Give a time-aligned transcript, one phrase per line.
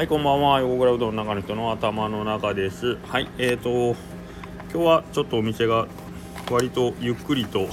[0.00, 0.60] はい、こんばんは。
[0.62, 2.96] 横倉うどんの中の人の頭の中です。
[3.06, 3.94] はい、えーと、
[4.72, 5.88] 今日はちょっとお店が
[6.50, 7.68] 割とゆっくりと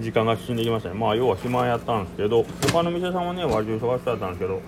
[0.00, 0.96] 時間が進んできましたね。
[0.96, 4.60] まあ、要は暇やったんですけど、他の店さんはね、割と忙しかったんですけど、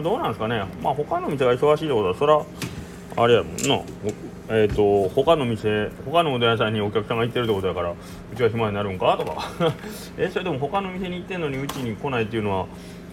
[0.00, 0.64] どうなんですかね。
[0.80, 2.40] まあ、他の店が忙しいってことは、そら、
[3.16, 3.82] あれやもんな。
[4.50, 7.96] えーと、他の店、他のうどん屋さんにお客さんが行ってるってことだから、う
[8.36, 9.50] ちは暇になるんかとか。
[10.16, 12.66] え、それでも他の店に行ってんのにうちに来ないっていうのは、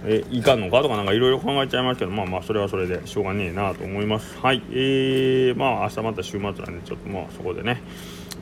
[0.04, 4.38] えいかんのかとかなんかいろいろ考えちゃいますけどまあまあそれはそれでしょうがねえなと思います。
[4.40, 4.62] はい。
[4.72, 7.82] えー、まあ明日また週末なんでちょっとまあそこでね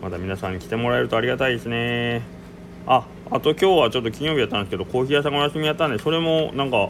[0.02, 2.22] また皆さんに来てもらえるとありがたいですね。
[2.88, 6.90] ああと今日はちょっと金曜日やったんですけどコーヒー屋さんがお休みやったんでそれもなんか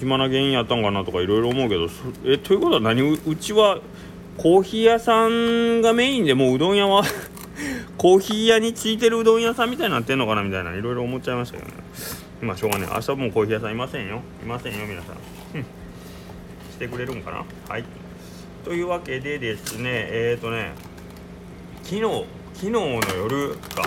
[0.00, 1.88] 暇な原因やったんかなとかいろいろ思うけど
[2.24, 3.80] えということは何うちは
[4.38, 7.02] コーヒー屋さんがメインでもううどん屋は
[7.98, 11.74] コーヒー屋についてるうどん屋さんみたいになってんのかなみたいないろいろ思っちゃいましたけどね。
[12.40, 12.88] まあしょうがない。
[12.90, 14.22] 明日もコーヒー屋さんいませんよ。
[14.42, 15.16] いませんよ皆さん。
[16.72, 17.44] してくれるんかな？
[17.68, 17.84] はい。
[18.64, 20.72] というわけでですねえっ、ー、とね
[21.82, 22.02] 昨日
[22.54, 23.82] 昨日の夜か。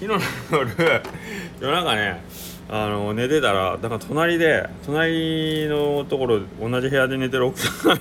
[0.00, 1.02] 日の夜
[1.60, 2.22] 夜中ね
[2.68, 8.00] あの寝てたらなんか隣で隣のところ同じ部屋で寝てる奥さん。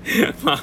[0.42, 0.58] まあ、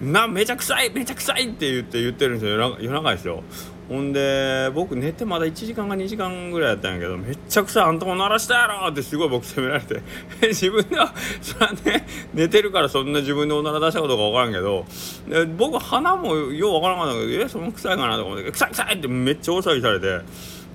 [0.00, 2.52] なめちゃくさいめちゃくさいって言って言ってるんですよ。
[2.52, 3.42] 夜中夜中ですよ。
[3.88, 10.02] ほんで僕寝てまだ1時間か2時間ぐらいやったんやけどめっちゃくさいあんたも鳴らしたやろってすごい僕責められて。
[10.48, 14.84] 自分ではそれはね寝てるからそんな自分でおなら出したことか分からんけど
[15.28, 20.20] で僕鼻もよう分からんかったけどえその臭いかなと思って臭い臭いってめっちゃ大騒ぎされて。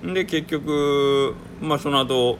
[0.02, 2.38] で結局まあその後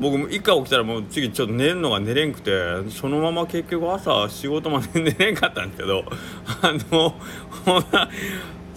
[0.00, 2.50] 僕も一回起きたらもう次ちょっと寝るのが寝れんくて
[2.90, 6.04] そのまま結局朝仕事まで寝れんかったんですけど
[6.62, 7.10] あの
[7.64, 8.08] ほら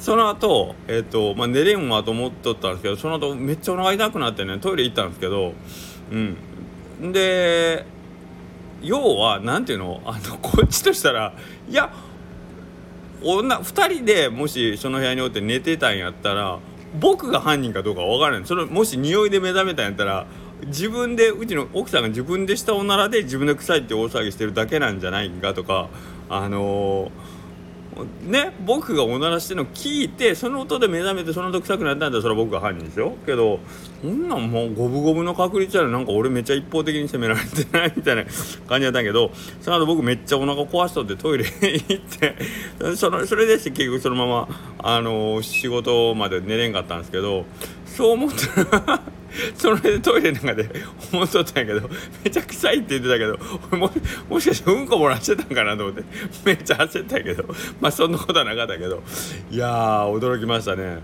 [0.02, 5.54] その後、えーとまあ、寝れんわと思っとったんですけどその後めっちゃお腹痛くなってねトイレ行ったんですけど
[6.12, 7.12] うん。
[7.12, 7.86] で
[8.82, 11.34] 要は何ていうのあのこっちとしたら
[11.70, 11.94] いや
[13.22, 16.58] 女2人でもしその部屋におって寝てたんやったら
[17.00, 18.48] 僕が犯人かどうか分からない。
[18.48, 20.26] それもし匂いで目覚めたんやったら
[20.66, 25.90] 自分でうちの奥さんが自分でしたおならで自分で臭いって大騒ぎしてるだけなんじゃないかとか
[26.28, 27.12] あのー、
[28.24, 32.12] ね僕がおならしてるの聞いてその音で目覚めてその音臭くなったんだ。
[32.12, 33.60] ったらそれは僕が犯人ですよけど
[34.02, 38.26] そんなんもう五分五分の確率やなんか俺めっちゃ一方的に責められてないみたいな
[38.68, 39.32] 感じだったんけど
[39.62, 42.36] その後僕めっちゃお腹壊しとってトイレ 行って
[42.96, 44.48] そのそれで結局そのまま、
[44.80, 47.46] あのー、仕事まで寝れんかったんですけど
[47.86, 49.02] そう思ったら
[49.56, 50.70] その辺でトイレの中で
[51.14, 51.90] 思っとったんやけど
[52.24, 53.92] めちゃ臭いって言ってたけども
[54.30, 56.04] もしかしてうんこ漏らしてたんかなと思って
[56.46, 57.46] めっちゃ焦ったんやけど
[57.80, 59.04] まあそんなことはなかったけど
[59.50, 59.68] いや
[60.08, 61.00] 驚きましたね。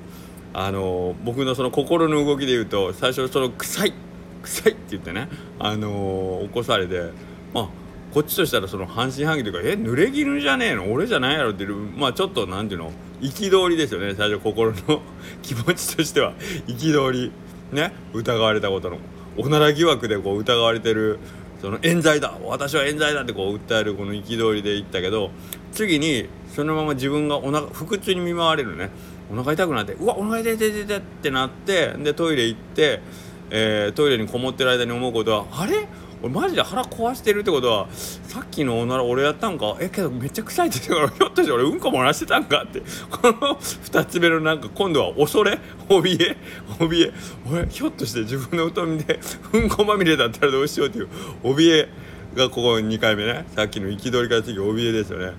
[0.53, 3.93] あの、僕のその心の動きで言うと最初その臭い
[4.41, 5.29] 臭いって言ってね
[5.59, 7.11] あの、起こされて
[7.53, 7.69] まあ
[8.11, 10.91] こっちとしたらその半信半疑というか「え濡れ衣じゃねえの？
[10.91, 12.91] 俺じゃないやろ」っていうまあちょっと何ていうの？
[13.21, 15.01] 憤りですよね最初心の
[15.43, 16.33] 気持ちとしては。
[16.67, 17.31] 憤り。
[17.71, 18.97] ね疑われたことの
[19.37, 21.19] おなら疑惑でこう疑われてる
[21.61, 25.31] その冤罪だ私は冤罪だってこう訴えるこの憤りで言ったけど
[25.71, 28.89] 次にそのまま自分がお腹腹痛に見舞われるね。
[29.29, 33.01] お腹痛くなってうわお腹痛い痛い痛い痛いってなってでトイレ行って、
[33.49, 35.85] えー、トイレにこもってる間に思うことはあれ？
[36.27, 39.77] 俺マジで腹壊してるってことはさっきのおなら俺やったんか？
[39.79, 42.81] えけどめっちゃ臭いって言ってからひょっとして俺うんこ漏らしてたんかって。
[43.09, 45.59] この2つ目のなんか今度は恐れ？
[45.89, 46.37] 怯え？
[46.79, 47.13] 怯え？
[47.49, 49.19] 俺ひょっとして自分の太みで
[49.53, 51.07] うんこまみれだったらどうしようっていう
[51.43, 51.89] 怯え
[52.35, 53.45] がここ2回目ね。
[53.55, 55.33] さっきの憤りから次怯えですよね。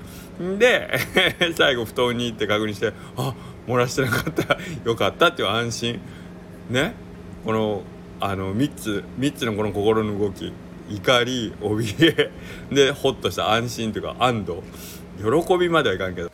[0.58, 0.88] で
[1.56, 3.34] 最後布団に行って確認してあ
[3.66, 4.56] 漏らしてなかった。
[4.84, 6.00] よかったっていう安心。
[6.70, 6.94] ね？
[7.44, 7.82] この
[8.20, 10.52] あの3つ3つのこの心の動き。
[10.90, 12.30] 怒り怯え
[12.74, 14.62] でホッとした安心というか安堵。
[15.18, 16.30] 喜びまではいかんけど。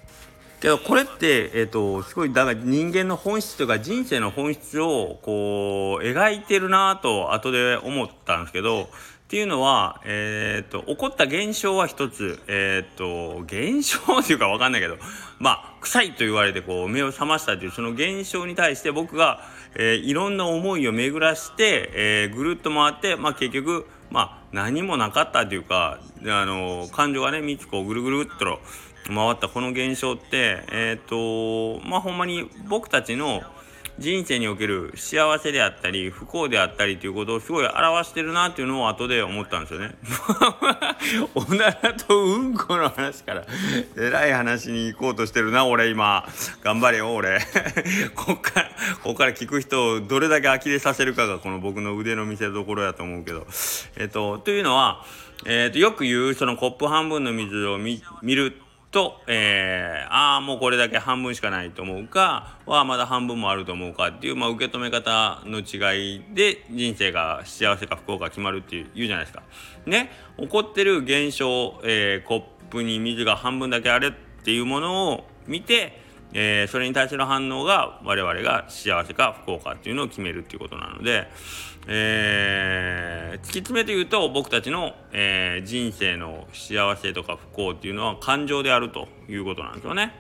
[0.60, 8.88] けどこれってえっ、ー、とすごいだから人間の本質というか人生の本質をこう描いてるなと後で思ったんですけど
[9.24, 14.96] っていうのは、えっ、ー、と、起こった現象は一つ、えっ、ー、と、現象っていうかわかんないけど、
[15.38, 19.40] まあ、臭いと言われてこう、目を覚ましたというその現象に対して僕が、
[19.74, 28.60] えー、いろんな思いを巡らして、えー、ぐるっと回って、まあ結局、まあ何もなかったというか、あの、感情がね、3つこうぐるぐるっと
[29.08, 33.42] 回ったこの現象って、えっ、と、まあほんまに僕たちの、
[33.98, 39.94] 人生における幸せであったり不幸であったりということをすごい表してるなっていうのを後で思ったんですよね。
[41.34, 43.46] おならとうんこの話から
[43.96, 46.28] えらい話に行こうとしてるな俺今。
[46.62, 47.38] 頑張れよ俺。
[48.16, 48.70] こっから
[49.02, 53.46] こっから聞く人をどれだけ呆れさせるかがこの僕の腕の見せ所やと思うけど。
[53.96, 55.04] えっとというのは、
[55.46, 58.56] えっとよく言うそのコップ半分の水を見る
[58.94, 69.42] と、えー、ああもうこれだけ半分しかないと思うかはまだ半分もあると思うかっていう、まあ、受け止め方の違いで人生が幸せか不幸か決まるっていう言うじゃないですか。
[69.86, 76.03] ね起こってる現象、えー、コップに水が半分だけあるっていうものを見て、
[76.34, 81.28] えー、それに対する反応が我々が幸せか不幸かっていうのを決めるっていうことなので。
[81.86, 90.14] えー、突き詰めて言うと僕たちの、えー、人生の幸せとか不幸っていうのは感情であるということなんですよね。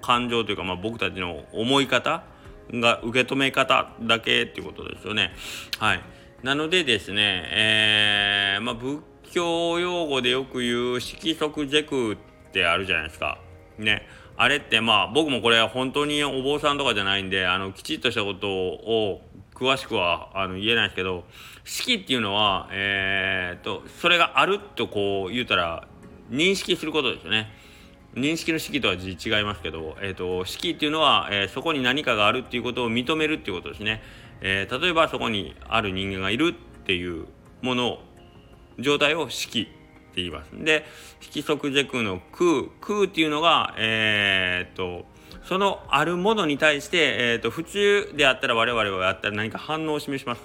[0.00, 2.24] 感情というか、まあ、僕たちの思い方
[2.72, 5.32] が受け止め方だけっていうことですよね。
[5.78, 6.02] はい、
[6.42, 9.00] なのでですね、えーまあ、仏
[9.32, 12.16] 教用語でよく言う色即是空っ
[12.52, 13.38] てあるじゃないですか。
[13.78, 14.06] ね。
[14.40, 19.20] あれってまあ僕もこれは本当にお坊さんとかじゃないんであのきちっとしたことを
[19.52, 21.24] 詳しくはあの言えないですけど
[21.64, 25.88] 式っていうのは、えーと、それがあるとこう言うたら
[26.30, 27.50] 認識することですよね。
[28.14, 34.02] 認識の式とは違いますけど、えーと、式っていうのは、え、そこに何かがあるっていうことを認めるっていうことですね。
[34.40, 37.26] え、例えばそこにある人間がいるっていう
[37.60, 37.98] もの
[38.78, 39.68] 状態を式
[40.10, 40.50] って言います。
[40.52, 40.84] で
[41.20, 45.06] 色即是空の空空っていうのがえー、っと
[45.44, 50.42] そのあるものに対して、えーと、普通であったら我々はやったら何か反応を示します。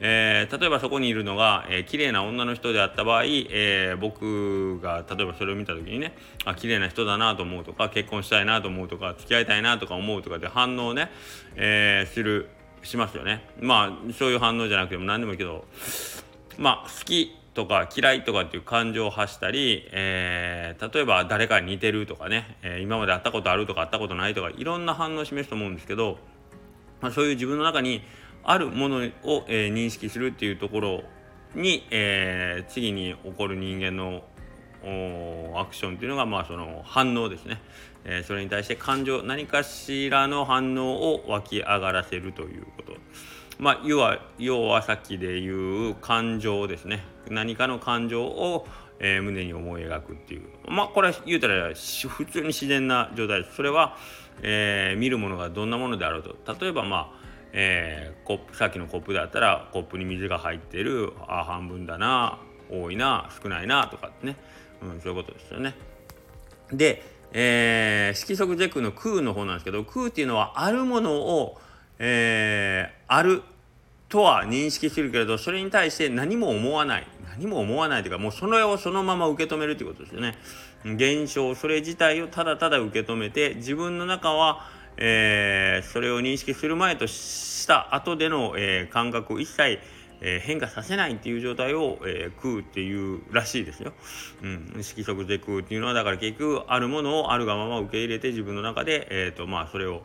[0.00, 11.10] えー、例えばそこにいるのが、えー、綺麗な女の人であった場合、えー、僕が例えばそれを見た時にねあ綺麗な人だなと思うとか結婚したいなと思うとか付き合いたいなとか思うとかで反応をね、
[11.56, 12.48] えー、する
[12.82, 15.64] しますよねまあそういう反応じゃなくても何でもいいけど
[16.58, 26.18] まあ好きとか嫌いとかっていう感情を発したり、えー、例えば誰かに似てるとかね、えー、今まで会ったことあるとか会ったことないとかいろんな反応を示すと思うんですけど、
[27.00, 28.02] まあ、そういう自分の中に
[28.42, 31.02] あるものを、えー、認識するっていうところ
[31.54, 34.24] に、え、次に起こる人間の
[35.56, 37.60] アクションっていうのがまあその反応ですね、
[38.04, 42.92] え、それに対して感情何かしらの反応を湧き上がらせるということ。
[43.58, 47.04] まあ要は要はさっきで言う感情ですね。
[47.30, 48.66] 何かの感情を、
[48.98, 50.42] えー、胸に思い描くっていう。
[50.68, 53.56] まあこれは言うたら普通に自然な状態です。
[53.56, 53.96] それは、
[54.42, 56.36] えー、見るものがどんなものであろうと。
[56.60, 62.38] 例えばまあ、えー、コップさっきのコップだったらコップに水が入ってるあ半分だな
[62.70, 64.36] 多いな少ないなとかね、
[64.82, 65.74] うん、そういうことですよね。
[66.72, 67.02] で、
[67.32, 71.60] えー、色即是空の空の方なんですけど空っていうのはあるものを、
[71.98, 73.42] えー、ある
[74.08, 77.06] とは認識するけれどそれに対して何も思わない。
[77.36, 80.36] 何も思わないというかもうそれをそのまま受け止めるということですよね。
[80.84, 89.80] 現象それ自体をただただ受け止めて自分の中は、えー、それを認識する前とした後での、えー、感覚を一切
[90.20, 93.92] え、変化させないっていう状態を、えー、食うっていうらしいですよ。
[94.42, 100.02] うん、色即是空っていうのはだから結局あるものをあるがまま受け入れて自分の中で、えーとまあ、それを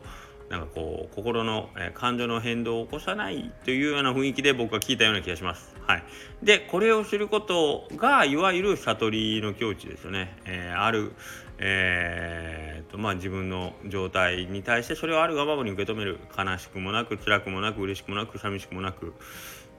[0.50, 5.76] なんかこう心の、えー、感情の変動を起こさないというような雰囲気で僕は聞いたような気がします。
[5.86, 6.04] はい、
[6.44, 10.36] でこれをすることがいわゆる悟りの境地ですよね。
[10.46, 11.14] えー、ある、
[11.60, 19.14] えーとまあ、自分の状態に対してそれをあるがままに受け止める悲しくもなく辛くもなく嬉しくもなく寂しくもなく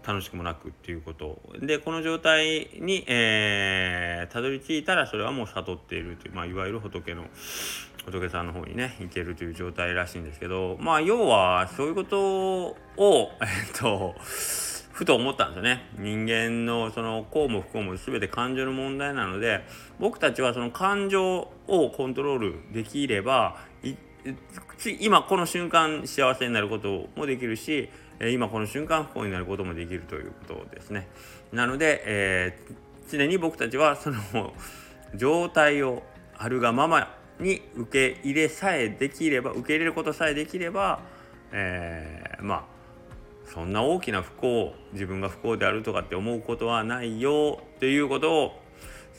[0.06, 7.26] 楽しくもなくっていうことでこの状態に、えー、たどり着いたらそれはもう悟っているという、まあ、いわゆる仏の
[8.04, 14.14] 仏さんの方にね行けるという状態らしいんですけどまあ要はそういうことを えっと
[14.92, 15.88] ふと思ったんですよね。
[15.98, 19.64] 人間のその幸も不幸も全て感情の問題なので
[19.98, 23.56] 僕たちはその感情をコントロールできれば
[25.00, 27.88] 今この瞬間幸せになることもできるし
[28.30, 31.08] 今この瞬間不幸になることもできるということですね。
[31.52, 34.52] なので、えー、常に僕たちはその
[35.14, 36.02] 状態を
[36.36, 41.00] あるがままに受け入れさえできれば受け入れることさえできれば、
[41.52, 42.64] えー、まあ
[43.52, 48.60] そんな大きな不幸自分が不幸であるとかって思うことはないよっていうことを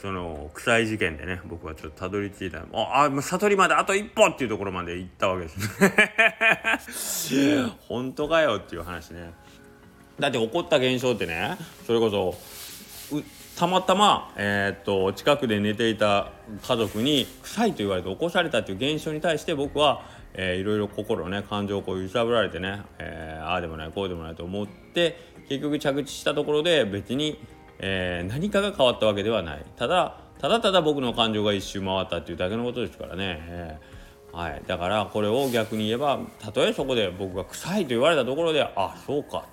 [0.01, 2.60] その臭い事件でね僕はちょっとたどり着いた。
[2.74, 7.66] ああ悟りまであと一歩っていうところまで行ったわけですね。
[7.88, 9.34] 本当かよっていう話ね。
[10.20, 12.36] だって起こった現象ってねそれこそ
[13.62, 16.32] たまたま、えー、っと近くで寝ていた
[16.63, 20.01] 家族に臭いと言われて起こされたという現象に対して僕は、
[20.34, 25.15] えー、いろいろ心ね感情をこう揺さぶられてね、えー、ああでもないこうでもないと思って
[25.48, 27.39] 結局着地したところで別に、
[27.77, 29.65] えー、何かが変わったわけではない。
[29.75, 39.46] ただただただ僕の感情が一周回ったっていうだけのことですからね、えー、はい、だからこれを逆に言えばたとえそこで僕が臭いと言われたところであそうか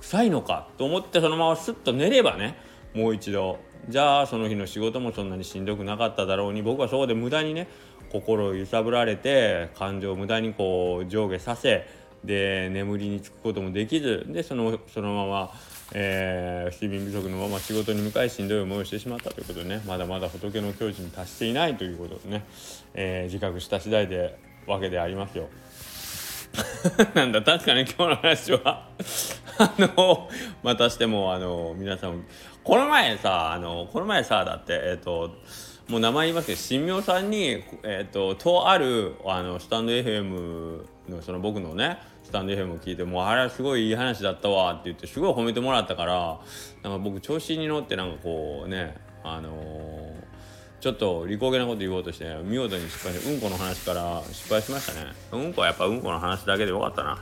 [0.00, 7.68] 臭いのかと思ってそのままスッと寝ればねもう一度じゃあその日の仕事もそんなにしんどくなかっただろうに僕はそこで無駄にね
[8.12, 11.86] 心を揺さぶられて感情を無駄にこう上下させ
[12.24, 15.52] で眠りにつくこともできずでそのそのまま、
[15.92, 22.44] えー、睡眠不足のまま仕事に向かいしんどい思いをしてしまったということでねまだまだ仏の境地に達していないということでね、
[22.94, 25.48] えー、自覚した次第でわけでありますよ。
[27.14, 28.88] なんだ確かに今日の話は
[29.60, 30.30] あの
[30.62, 32.24] またしてもあの皆さん
[32.64, 35.36] この前さあのこの前さだってえっ、ー、と
[35.86, 46.40] もう名前言いますけど神妙さんに、えーと、とあるあのスタンド FM のその僕のねスタンド FM を聞いてもうあれはすごいいい話だったわって言ってすごい褒めてもらったから
[46.82, 49.99] なんか僕調子に乗ってなんかこうねあのー、
[50.80, 57.18] ちょっと利口げなこと言おうとして見事に失敗してうんこの話から失敗しましたねうんこはやっぱうんこの話だけでよかったな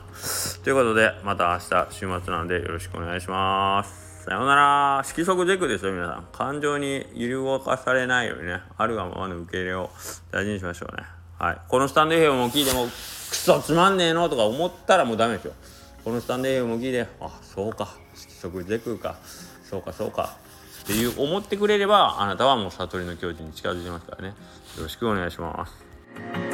[0.63, 5.03] ということでまた明日週末なんでよろしくお願いしますさようなら。
[5.03, 6.27] 色即是空ですよ、皆さん。
[6.31, 9.89] 感情に揺り動かされないようにね、あるがままの受け入れを
[10.31, 11.03] 大事にしましょうね。
[11.39, 11.57] はい。
[11.67, 12.89] このスタンド FM も聞いても、く
[13.35, 15.53] そつまんねえのとか思ったらもうダメですよ。
[16.03, 17.95] このスタンド FM も聞いて、あ、そうか。
[18.13, 19.15] 色即是空か。
[19.63, 20.37] そうか、そうか。
[20.89, 24.29] っていう思ってくれれば、あなたはもう悟りの境地に近づいてますからね。
[24.29, 24.33] よ
[24.81, 26.48] ろしくお願いします。